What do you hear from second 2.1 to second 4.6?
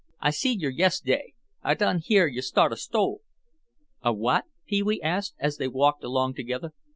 yer start a sto." "A what?"